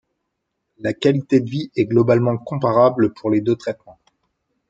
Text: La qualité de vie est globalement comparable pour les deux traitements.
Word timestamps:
La 0.79 0.93
qualité 0.93 1.39
de 1.41 1.47
vie 1.47 1.69
est 1.75 1.85
globalement 1.85 2.35
comparable 2.35 3.13
pour 3.13 3.29
les 3.29 3.39
deux 3.39 3.55
traitements. 3.55 3.99